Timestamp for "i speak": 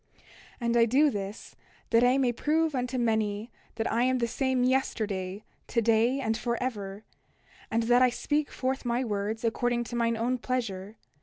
8.01-8.49